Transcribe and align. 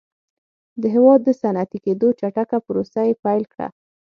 د 0.81 0.83
هېواد 0.95 1.19
د 1.23 1.29
صنعتي 1.41 1.79
کېدو 1.85 2.07
چټکه 2.19 2.57
پروسه 2.67 2.99
یې 3.07 3.13
پیل 3.23 3.43
کړه 3.53 3.67